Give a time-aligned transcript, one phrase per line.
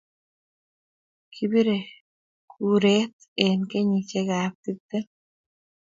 [1.33, 1.83] Kibirei
[2.51, 3.15] kuret
[3.45, 5.05] eng kenyishiekab tuptem